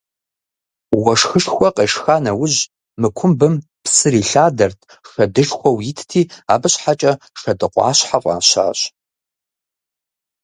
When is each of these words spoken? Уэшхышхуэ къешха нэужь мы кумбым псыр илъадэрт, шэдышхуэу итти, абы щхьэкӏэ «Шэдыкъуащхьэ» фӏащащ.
Уэшхышхуэ 1.01 1.69
къешха 1.75 2.17
нэужь 2.23 2.59
мы 2.99 3.07
кумбым 3.17 3.53
псыр 3.83 4.13
илъадэрт, 4.21 4.79
шэдышхуэу 5.11 5.77
итти, 5.89 6.21
абы 6.53 6.67
щхьэкӏэ 6.73 7.13
«Шэдыкъуащхьэ» 7.39 8.17
фӏащащ. 8.23 8.79